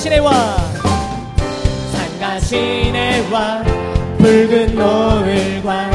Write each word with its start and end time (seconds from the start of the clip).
시내와 0.00 0.32
산과 1.92 2.40
시내와 2.40 3.62
붉은 4.16 4.74
노을과 4.74 5.90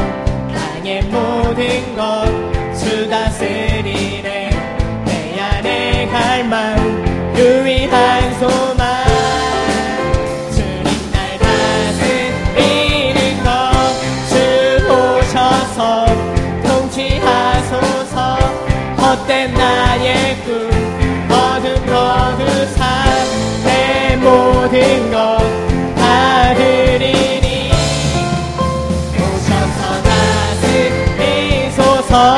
땅의 0.54 1.02
모든 1.06 1.96
것주 1.96 3.10
다스리네. 3.10 4.50
내 5.04 5.40
안에 5.40 6.06
갈망 6.06 7.34
유일한 7.36 8.32
소망. 8.38 9.04
주님 10.52 10.88
날 11.10 11.36
다스리는 11.40 13.18
것주 13.42 14.34
오셔서 14.88 16.06
통치하소서. 16.64 18.14
헛된 18.98 19.52
나의 19.52 20.36
꿈 20.44 20.70
어둠 21.28 21.74
거두사 21.86 22.85
내 22.85 22.85
모든 24.26 25.10
것다 25.12 26.54
드리니 26.54 27.70
오셔서 29.14 30.02
다스리소서 31.68 32.36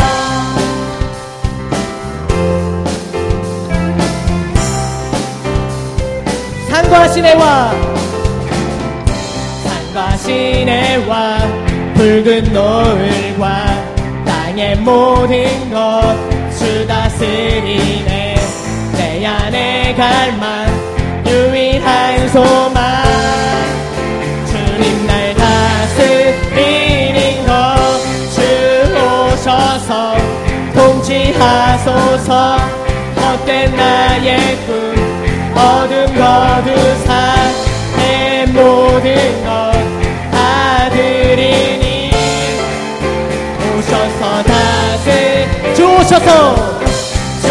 산과 6.68 7.08
시내와. 7.08 7.72
산과 9.64 10.16
시내와. 10.18 11.38
붉은 11.94 12.52
노을과 12.52 13.44
땅의 14.24 14.76
모든 14.76 15.70
것 15.70 16.38
주 16.58 16.86
다스리네. 16.86 18.34
내 18.96 19.24
안에 19.26 19.94
갈망 19.94 20.87
주님 24.46 25.06
날 25.06 25.34
다스리는 25.34 27.18
것주 27.46 28.36
오셔서 28.94 30.16
통치하소서. 30.72 32.30
헛된 33.16 33.74
나의 33.74 34.56
꿈 34.66 34.72
어둠 35.56 36.06
거두사 36.14 37.08
내 37.96 38.46
모든 38.46 39.06
것다 39.44 40.90
드리니. 40.90 42.12
오셔서 43.76 44.42
다스 44.44 45.74
주 45.74 45.78
오셔서. 45.84 46.30
주 47.42 47.46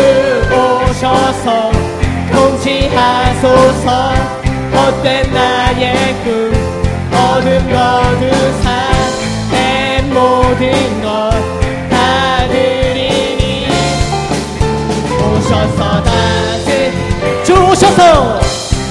오셔서 0.53 1.45
통치하소서 2.31 4.16
헛된 4.87 5.33
나의 5.33 6.15
꿈? 6.23 6.53
어둠 7.11 7.45
거두사 7.69 8.65
내 9.51 10.01
모든 10.03 11.01
것 11.01 11.31
다 11.89 12.47
드리니? 12.47 13.67
오셔서 15.11 16.03
다스 16.03 16.91
주 17.43 17.53
오셔서 17.53 18.39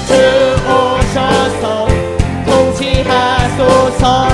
주 0.06 0.12
오셔서 0.69 1.88
통치하소서 2.44 4.28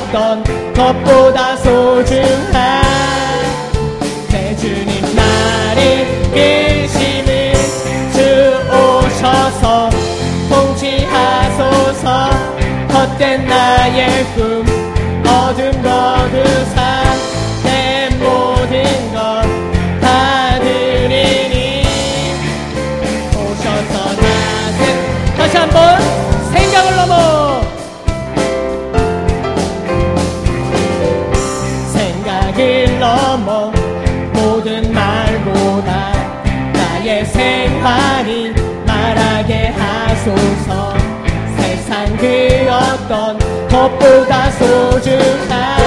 어떤 0.00 0.42
것보다 0.74 1.56
소중한 1.56 2.82
내 4.30 4.56
주님 4.56 5.14
나를 5.14 5.82
이끄심을 6.26 7.52
주 8.12 8.18
오셔서 8.74 9.90
통치하소서 10.48 12.30
헛된 12.92 13.46
나의 13.46 14.24
꿈 14.34 14.49
것보다 43.70 44.50
소중한 44.50 45.79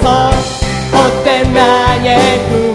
통치하소서. 0.00 0.32
헛된 0.92 1.52
나의 1.52 2.38
꿈 2.48 2.72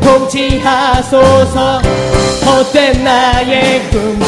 통치하소서. 0.00 1.82
헛된 2.46 3.04
나의 3.04 3.90
꿈? 3.90 4.20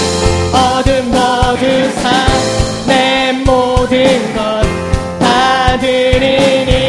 어둠 0.53 1.11
거두 1.11 1.91
사 2.01 2.27
내 2.87 3.33
모든 3.45 4.35
것 4.35 4.67
다 5.19 5.79
드리니 5.79 6.86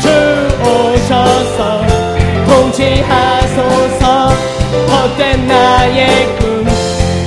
주 0.00 0.08
오셔서. 0.62 1.84
통치하소서. 2.46 4.28
헛된 4.88 5.46
나의 5.46 6.38
꿈. 6.38 6.50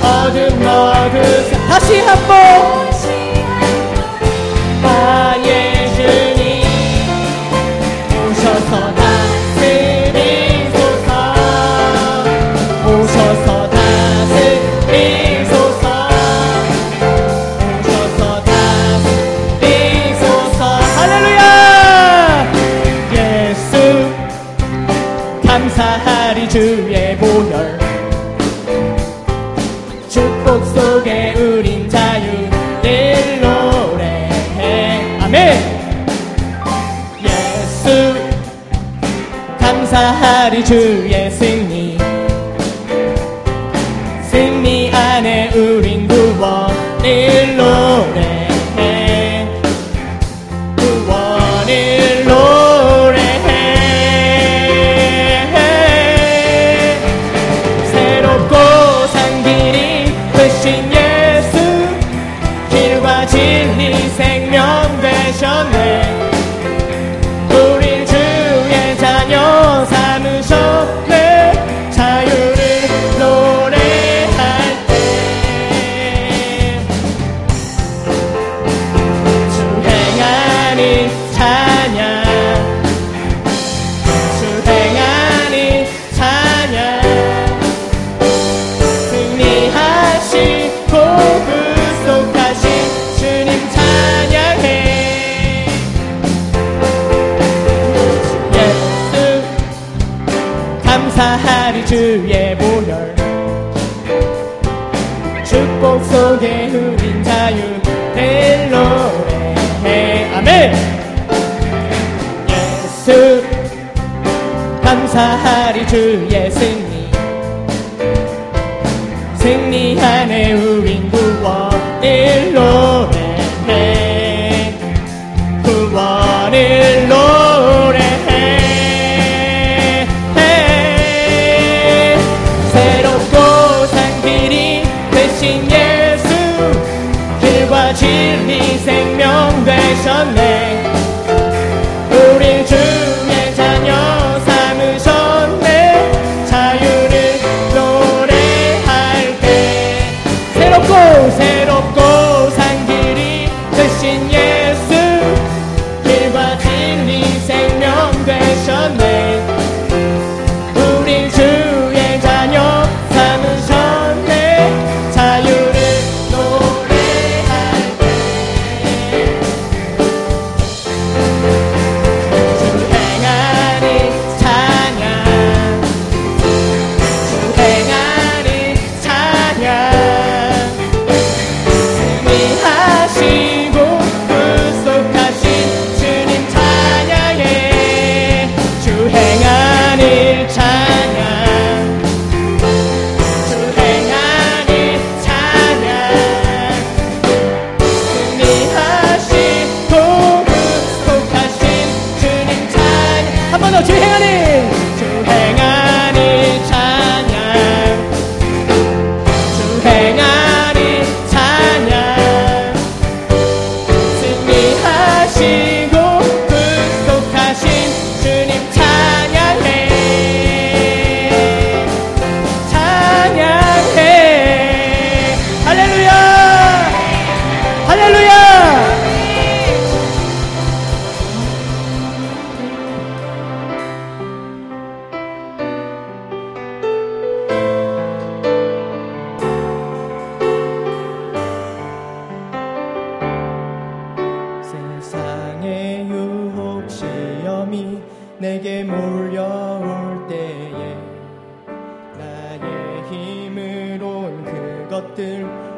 어둠 0.04 0.48
거두사 0.62 1.66
다시 1.68 1.98
한번 2.00 2.93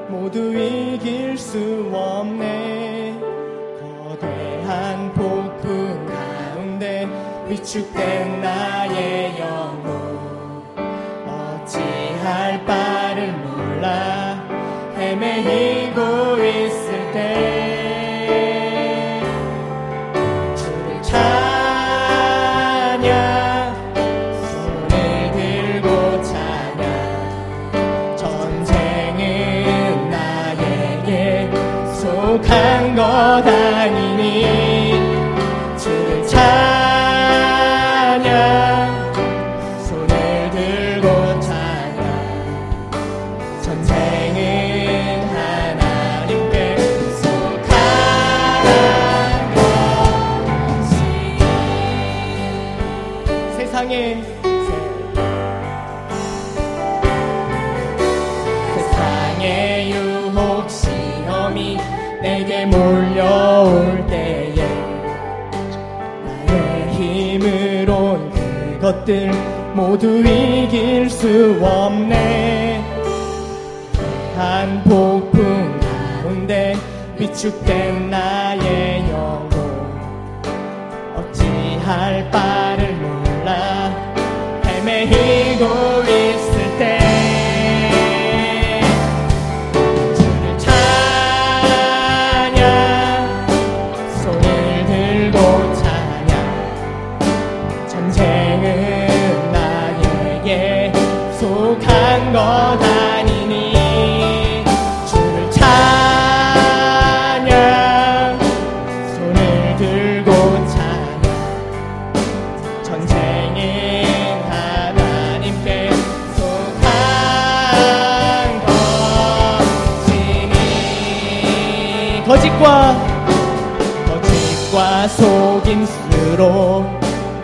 모두 0.09 0.53
이길 0.55 1.37
수 1.37 1.91
없네. 1.93 3.19
거대한 3.81 5.13
폭풍 5.13 6.07
가운데 6.07 7.09
위축된 7.49 8.41
나의 8.41 9.39
영혼. 9.39 10.63
어찌할 11.27 12.65
바를 12.65 13.33
몰라. 13.33 14.43
헤매이 14.97 15.86
인생 53.97 54.23
세상의 58.75 59.91
유혹 59.91 60.69
시험이 60.71 61.79
내게 62.21 62.67
몰려올 62.67 64.07
때에 64.07 64.55
나의 66.47 66.93
힘으로 66.93 68.19
그것들 68.81 69.31
모두 69.75 70.19
이길 70.21 71.09
수 71.09 71.59
없네. 71.63 72.85
한 74.37 74.83
폭풍 74.85 75.81
가운데 76.23 76.77
위축된 77.19 78.11
나 78.11 78.26
이곳 85.03 85.96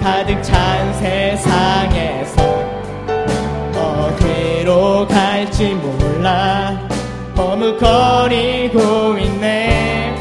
가득 0.02 0.42
찬 0.42 0.92
세상에서 0.94 2.42
어디로 3.76 5.06
갈지 5.06 5.74
몰라. 5.74 6.76
머뭇거리고 7.36 9.16
있네. 9.16 10.16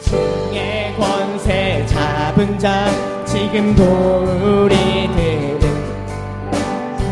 중의 0.00 0.94
권세 0.96 1.84
잡은 1.84 2.58
자 2.58 2.86
지금도 3.26 3.82
우리들은 4.64 5.60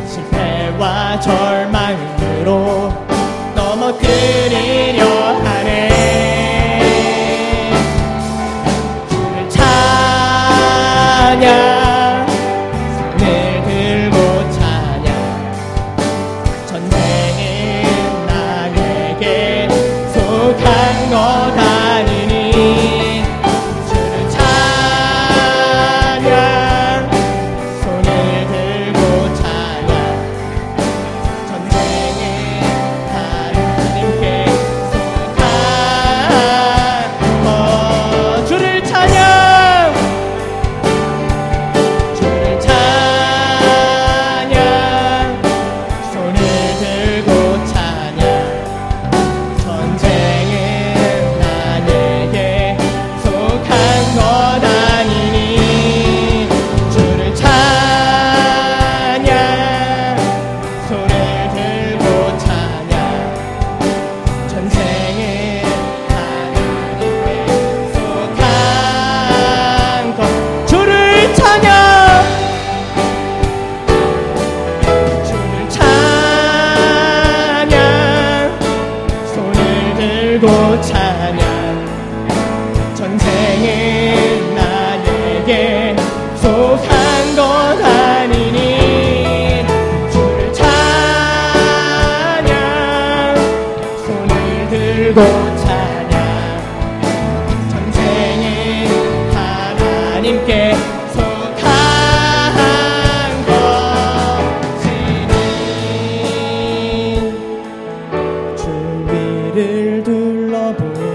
실패와 0.08 1.20
절망으로 1.20 2.90
넘어뜨리려 3.54 5.43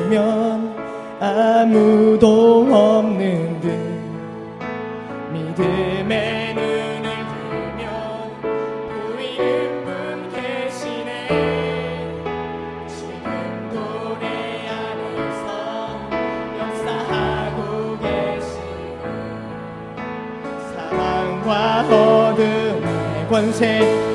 살면 0.10 0.76
아무도 1.20 2.66
없는 2.72 3.60
듯 3.62 3.68
믿음의 5.32 6.56
눈을 6.56 7.04
들면 7.04 8.42
보이는 8.42 9.86
분 9.86 10.30
계시네. 10.34 11.28
지금도 12.88 14.18
내 14.20 14.26
안에서 14.70 15.46
역사하고 16.58 17.60
계시네 18.00 19.00
사랑과 20.74 21.52
어둠의 21.86 23.28
권세 23.30 24.09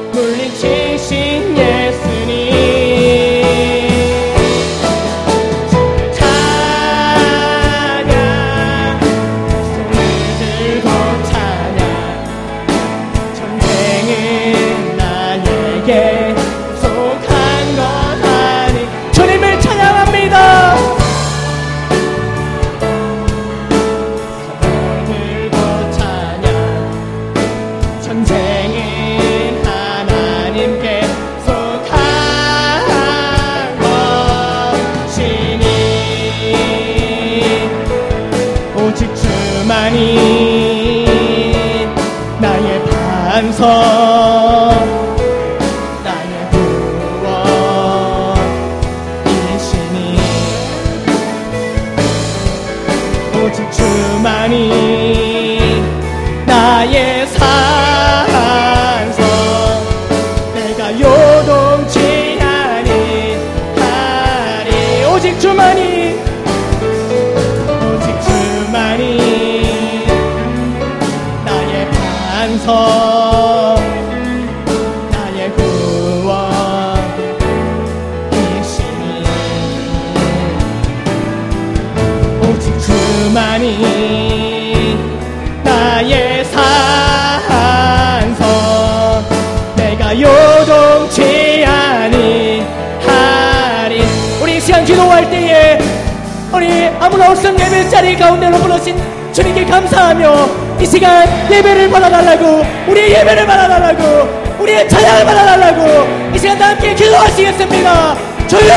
아무나 97.05 97.33
없음 97.33 97.53
예배 97.61 97.87
자리 97.91 98.17
가운데로 98.17 98.57
부르신 98.57 98.97
주님께 99.31 99.67
감사하며 99.67 100.49
이 100.81 100.87
시간 100.87 101.29
예배를 101.51 101.91
받아달라고 101.91 102.65
우리의 102.89 103.11
예배를 103.19 103.47
받아달라고 103.47 104.63
우리의 104.63 104.89
찬양을 104.89 105.27
받아달라고 105.27 106.33
이 106.35 106.39
시간 106.39 106.59
다 106.59 106.71
함께 106.71 106.95
기도하시겠습니다. 106.95 108.17
주여! 108.49 108.73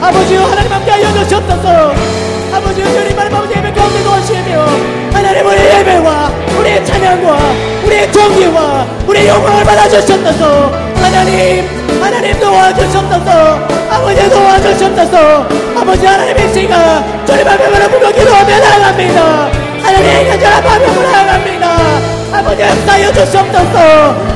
아버지여 0.00 0.42
하나님 0.42 0.72
함께 0.72 0.90
하여 0.90 1.12
주시옵소서 1.22 2.31
아버지여 2.52 2.84
주님만의 2.86 3.34
아버지 3.34 3.54
예배 3.56 3.72
가운데 3.72 4.02
도와주시며 4.02 4.66
하나님 5.12 5.46
우리의 5.46 5.78
예배와 5.78 6.30
우리의 6.58 6.84
찬양과 6.84 7.38
우리의 7.86 8.12
정기와 8.12 8.86
우리의 9.06 9.28
영광을 9.28 9.64
받아주셨소서 9.64 10.70
하나님 10.96 11.66
하나님 12.02 12.38
도와주셨소서 12.38 13.68
아버지 13.90 14.28
도와주셨소서 14.30 15.48
아버지 15.78 16.06
하나님의 16.06 16.52
시간 16.52 17.26
주님 17.26 17.46
앞에 17.48 17.70
바라보며 17.70 18.12
기도하며 18.12 18.58
나아갑니다. 18.58 19.50
하나님 19.82 20.28
간절한 20.28 20.64
마음으로 20.64 21.10
나아갑니다 21.10 22.11
아버지 22.32 22.62
역사여 22.62 23.12
주시옵소서 23.12 23.78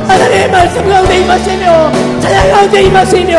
하나님의 0.06 0.50
말씀 0.50 0.88
가운데 0.88 1.18
임하시며 1.18 1.92
찬양 2.20 2.50
가운데 2.50 2.82
임하시며 2.82 3.38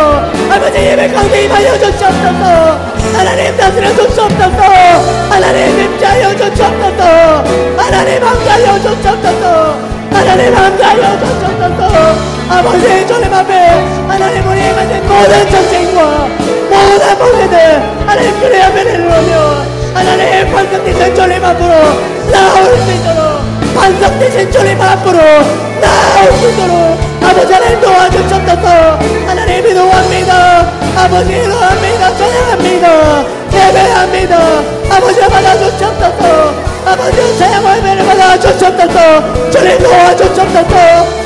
아버지 0.51 0.77
예배 0.77 1.07
가운데 1.09 1.43
임하여 1.45 1.73
주시옵소서 1.77 2.97
하나님 3.13 3.55
다스려 3.57 3.89
주시옵소서 3.89 4.61
하나님 5.29 5.79
임자여 5.79 6.31
주시옵소서 6.37 7.43
하나님 7.77 8.23
함께하여 8.23 8.79
주시옵소서 8.79 9.77
하나님 10.11 10.55
함께하여 10.55 11.19
주시옵소서 11.19 12.37
아버지 12.49 13.07
주님 13.07 13.33
앞에 13.33 13.53
하나님 14.07 14.47
우리의 14.49 14.73
가진 14.73 15.07
모든 15.07 15.51
전쟁과 15.51 16.27
모든 16.69 17.17
문제들 17.19 17.81
하나님 18.07 18.39
그의 18.39 18.61
앞에 18.63 18.83
내려오며 18.83 19.63
하나님 19.93 20.51
반성되신 20.51 21.15
주님 21.15 21.45
앞으로 21.45 21.67
나올 22.31 22.77
수 22.77 22.91
있도록 22.91 23.37
반성되신 23.77 24.51
주님 24.51 24.81
앞으로 24.81 25.19
나올 25.79 26.34
수 26.39 26.50
있도록 26.50 26.98
아버지 27.24 27.53
하나님 27.53 27.79
도와주셨소서 27.79 29.00
하나님 29.27 29.63
기도합니다. 29.63 30.65
아버지 30.98 31.34
기도합니다. 31.34 32.17
찬양합니다. 32.17 33.25
예배합니다. 33.53 34.38
아버지 34.89 35.19
받아주셨소서 35.19 36.67
아버지 36.86 37.38
찬양과 37.38 37.77
예배를 37.77 38.05
받아주셨소서 38.05 39.51
주님 39.51 39.77
도와주셨소서 39.84 40.75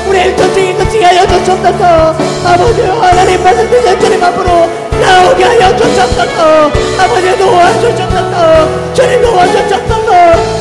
우리의 0.08 0.36
전쟁이 0.36 0.74
끝이 0.74 1.02
하여 1.02 1.26
주셨소서 1.26 2.14
아버지 2.44 2.82
하나님 2.82 3.42
반성되신 3.42 4.00
주님 4.00 4.22
앞으로 4.22 4.68
나오게 5.00 5.44
하여 5.44 5.76
주셨소서 5.76 6.70
아버지 6.98 7.38
도와주셨소서 7.38 8.94
주님 8.94 9.22
도와주셨소서 9.22 10.51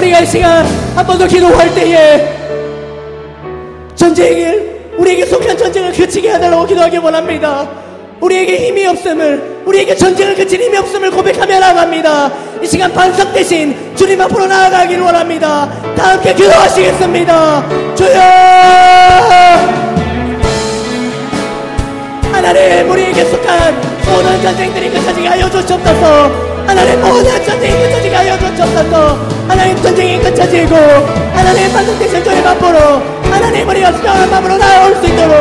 우리가 0.00 0.20
이 0.20 0.26
시간 0.26 0.64
한 0.96 1.06
번 1.06 1.18
더 1.18 1.26
기도할 1.26 1.74
때에 1.74 2.34
전쟁을 3.94 4.94
우리에게 4.96 5.26
속한 5.26 5.56
전쟁을 5.58 5.92
그치게 5.92 6.30
해달라고 6.32 6.66
기도하기 6.66 6.96
원합니다. 6.98 7.68
우리에게 8.20 8.66
힘이 8.68 8.86
없음을 8.86 9.62
우리에게 9.66 9.94
전쟁을 9.96 10.34
그칠 10.34 10.60
힘이 10.62 10.76
없음을 10.78 11.10
고백하며 11.10 11.58
나아갑니다. 11.58 12.30
이 12.62 12.66
시간 12.66 12.92
반석 12.92 13.32
대신 13.32 13.74
주님 13.94 14.20
앞으로 14.20 14.46
나아가기를 14.46 15.02
원합니다. 15.02 15.68
다 15.96 16.12
함께 16.12 16.32
기도하시겠습니다. 16.34 17.94
주여 17.94 18.20
하나님 22.32 22.90
우리에게 22.90 23.24
속한 23.26 23.74
모든 24.06 24.42
전쟁들이 24.42 24.90
끝까지 24.90 25.26
하여 25.26 25.50
주시옵소서 25.50 26.49
하나님 26.70 27.00
모든 27.00 27.44
전쟁이 27.44 27.82
끝까지 27.82 28.08
하여 28.10 28.38
주시옵소서 28.38 29.18
하나님 29.48 29.82
전쟁이 29.82 30.20
끝까지고 30.20 30.76
하나님 31.34 31.72
반성되신 31.72 32.22
주님 32.22 32.46
앞으로 32.46 32.78
하나님 33.28 33.68
우리가 33.68 33.92
수정한 33.92 34.30
마음으로 34.30 34.56
나올 34.56 34.94
수 34.94 35.04
있도록 35.06 35.34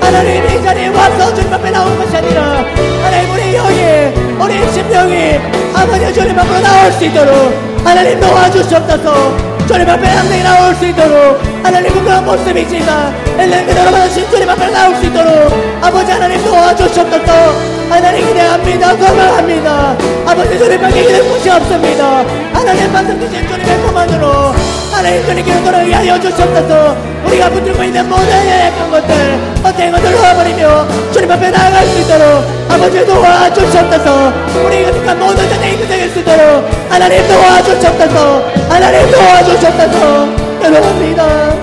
하나님 0.00 0.44
이 0.44 0.62
자리에 0.62 0.88
와서 0.88 1.34
주님 1.34 1.52
앞에 1.54 1.70
나오는 1.70 1.96
것이 1.98 2.16
아니라. 2.16 2.64
하나님 3.02 3.30
우리 3.32 3.52
영이 3.56 4.36
우리 4.38 4.72
심령이 4.72 5.40
아버지 5.74 6.12
주님 6.12 6.38
앞으로 6.38 6.60
나올 6.60 6.92
수 6.92 7.04
있도록 7.06 7.54
하나님 7.82 8.20
도와주시옵소서 8.20 9.55
주님 9.66 9.88
앞에 9.90 10.06
항상 10.06 10.42
나올 10.44 10.74
수 10.76 10.86
있도록 10.86 11.40
하나님 11.62 11.92
그런 11.92 12.24
모습이지만 12.24 13.14
엘렌 13.38 13.66
그대로 13.66 13.90
받으신 13.90 14.30
주님 14.30 14.48
앞에 14.48 14.70
나올 14.70 14.94
수 14.94 15.06
있도록 15.06 15.52
아버지 15.82 16.12
하나님 16.12 16.42
도와주시옵소서 16.44 17.76
하나님 17.88 18.26
기대합니다. 18.26 18.96
소망합니다. 18.96 19.96
아버지 20.26 20.58
주님 20.58 20.80
밖에 20.80 21.02
기댈 21.02 21.22
곳이 21.28 21.50
없습니다. 21.50 22.24
하나님 22.52 22.92
반성되신 22.92 23.48
주님의 23.48 23.78
코만으로 23.82 24.54
하나님 24.96 25.24
주님께 25.26 25.62
돌아가게 25.62 25.92
하여 25.92 26.18
주시옵소서 26.18 26.96
우리가 27.26 27.50
붙들고 27.50 27.82
있는 27.84 28.08
모든 28.08 28.28
약한 28.28 28.90
것들 28.90 29.14
어떤 29.62 29.92
것들 29.92 30.12
놓아버리며 30.12 31.12
주님 31.12 31.30
앞에 31.30 31.50
나아갈 31.50 31.86
수 31.86 32.00
있도록 32.00 32.44
아버지 32.68 33.04
도와주시옵소서 33.04 34.32
우리가 34.64 35.14
모든 35.16 35.48
전쟁이 35.48 35.76
끝내길 35.76 36.10
수 36.10 36.20
있도록 36.20 36.68
하나님 36.88 37.28
도와주시옵소서 37.28 38.65
하나님 38.76 39.10
도와주시옵소서 39.10 40.26
기도합니다. 40.60 41.56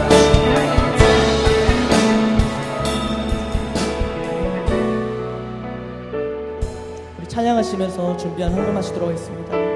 찬양하시면서 7.28 8.18
준비한 8.18 8.54
헌금 8.54 8.78
하시도록 8.78 9.10
하겠습니다 9.10 9.73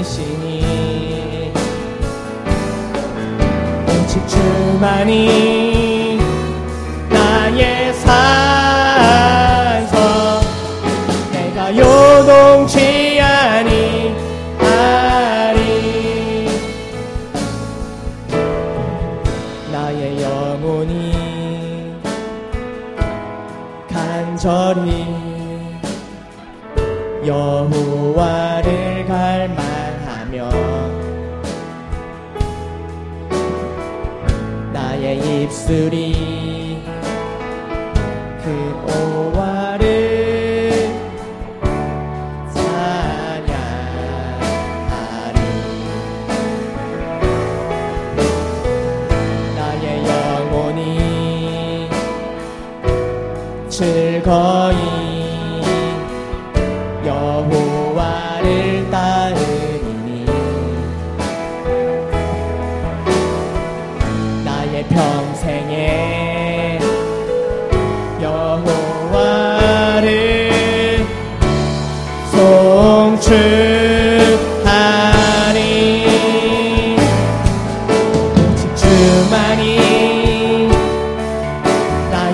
구원이시니 0.00 1.52
오직 3.86 4.26
주만이 4.26 5.59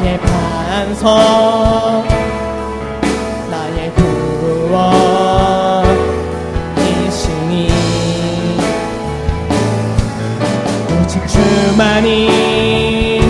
나의 0.06 0.20
반석 0.20 2.06
나의 3.50 3.92
구원이시니 4.68 4.92
오직 11.02 11.26
주만이 11.26 13.20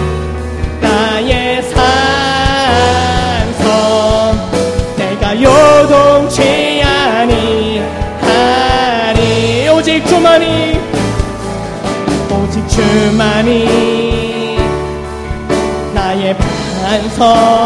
나의 0.82 1.62
산성. 1.62 1.80
내가 4.98 5.42
요동치 5.42 6.82
아니하리 6.84 8.10
오직 9.70 10.06
주만이 10.06 10.78
오직 12.30 12.68
주만이 12.68 13.85
반 17.18 17.65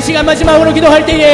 이 0.00 0.02
시간 0.02 0.24
마지막으로 0.24 0.72
기도할 0.72 1.04
때에 1.04 1.30